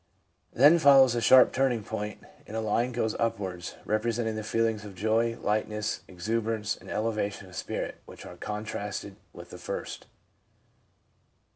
Then 0.51 0.79
follows 0.79 1.13
a 1.13 1.21
sharp 1.21 1.53
turning 1.53 1.83
point, 1.83 2.23
and 2.47 2.57
a 2.57 2.59
line 2.59 2.91
going 2.91 3.13
upwards, 3.19 3.75
representing 3.85 4.35
the 4.35 4.41
feelings 4.43 4.83
of 4.83 4.95
joy, 4.95 5.37
lightness, 5.43 6.01
exuberance 6.07 6.75
and 6.75 6.89
elevation 6.89 7.45
of 7.47 7.55
spirit, 7.55 8.01
which 8.07 8.25
are 8.25 8.35
contrasted 8.37 9.15
with 9.31 9.51
the 9.51 9.59
first. 9.59 10.07